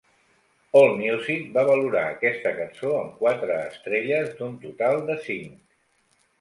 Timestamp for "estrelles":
3.69-4.35